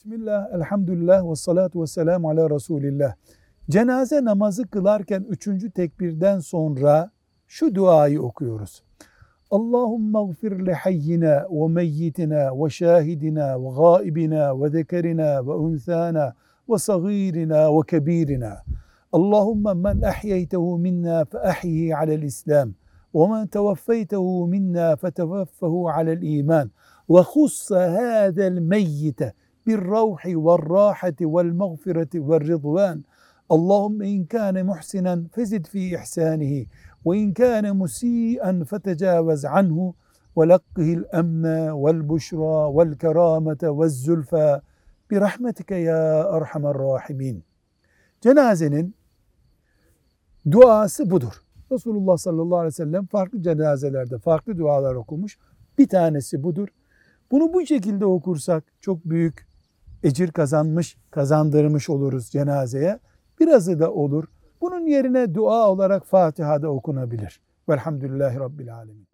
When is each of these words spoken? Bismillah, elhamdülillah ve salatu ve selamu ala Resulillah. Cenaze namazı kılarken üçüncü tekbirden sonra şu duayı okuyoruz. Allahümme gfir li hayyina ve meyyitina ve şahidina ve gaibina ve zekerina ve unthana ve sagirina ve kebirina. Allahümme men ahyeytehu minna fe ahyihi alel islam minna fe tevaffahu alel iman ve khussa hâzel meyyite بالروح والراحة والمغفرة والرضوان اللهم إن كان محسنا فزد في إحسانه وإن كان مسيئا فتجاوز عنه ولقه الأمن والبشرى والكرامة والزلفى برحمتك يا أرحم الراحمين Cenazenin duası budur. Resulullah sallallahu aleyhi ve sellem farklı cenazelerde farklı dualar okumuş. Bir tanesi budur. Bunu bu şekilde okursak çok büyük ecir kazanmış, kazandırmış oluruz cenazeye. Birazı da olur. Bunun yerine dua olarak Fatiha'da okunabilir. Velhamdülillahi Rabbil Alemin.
Bismillah, 0.00 0.54
elhamdülillah 0.54 1.30
ve 1.30 1.36
salatu 1.36 1.82
ve 1.82 1.86
selamu 1.86 2.30
ala 2.30 2.50
Resulillah. 2.50 3.14
Cenaze 3.70 4.24
namazı 4.24 4.66
kılarken 4.66 5.26
üçüncü 5.28 5.70
tekbirden 5.70 6.38
sonra 6.38 7.10
şu 7.46 7.74
duayı 7.74 8.22
okuyoruz. 8.22 8.82
Allahümme 9.50 10.18
gfir 10.32 10.66
li 10.66 10.72
hayyina 10.72 11.46
ve 11.50 11.68
meyyitina 11.68 12.64
ve 12.64 12.70
şahidina 12.70 13.62
ve 13.62 13.68
gaibina 13.76 14.62
ve 14.62 14.68
zekerina 14.68 15.46
ve 15.46 15.52
unthana 15.52 16.34
ve 16.68 16.78
sagirina 16.78 17.78
ve 17.78 17.80
kebirina. 17.86 18.62
Allahümme 19.12 19.74
men 19.74 20.00
ahyeytehu 20.00 20.78
minna 20.78 21.24
fe 21.24 21.38
ahyihi 21.38 21.96
alel 21.96 22.22
islam 22.22 22.74
minna 24.48 24.96
fe 24.96 25.10
tevaffahu 25.10 25.88
alel 25.88 26.22
iman 26.22 26.70
ve 27.10 27.22
khussa 27.22 27.92
hâzel 27.92 28.58
meyyite 28.58 29.34
بالروح 29.69 30.27
والراحة 30.27 31.19
والمغفرة 31.21 32.13
والرضوان 32.15 33.01
اللهم 33.51 34.01
إن 34.01 34.25
كان 34.25 34.65
محسنا 34.65 35.23
فزد 35.33 35.67
في 35.67 35.95
إحسانه 35.95 36.65
وإن 37.05 37.33
كان 37.33 37.77
مسيئا 37.77 38.63
فتجاوز 38.65 39.45
عنه 39.45 39.93
ولقه 40.35 40.93
الأمن 40.93 41.45
والبشرى 41.69 42.57
والكرامة 42.75 43.57
والزلفى 43.63 44.61
برحمتك 45.11 45.71
يا 45.71 46.35
أرحم 46.37 46.65
الراحمين 46.65 47.41
Cenazenin 48.21 48.95
duası 50.51 51.09
budur. 51.09 51.33
Resulullah 51.71 52.17
sallallahu 52.17 52.57
aleyhi 52.57 52.73
ve 52.73 52.75
sellem 52.75 53.05
farklı 53.05 53.41
cenazelerde 53.41 54.17
farklı 54.17 54.57
dualar 54.57 54.95
okumuş. 54.95 55.37
Bir 55.77 55.87
tanesi 55.87 56.43
budur. 56.43 56.67
Bunu 57.31 57.53
bu 57.53 57.65
şekilde 57.65 58.05
okursak 58.05 58.63
çok 58.81 59.05
büyük 59.05 59.47
ecir 60.02 60.32
kazanmış, 60.32 60.96
kazandırmış 61.10 61.90
oluruz 61.90 62.30
cenazeye. 62.30 62.98
Birazı 63.40 63.80
da 63.80 63.92
olur. 63.92 64.24
Bunun 64.60 64.86
yerine 64.86 65.34
dua 65.34 65.70
olarak 65.70 66.06
Fatiha'da 66.06 66.68
okunabilir. 66.68 67.40
Velhamdülillahi 67.68 68.40
Rabbil 68.40 68.74
Alemin. 68.74 69.06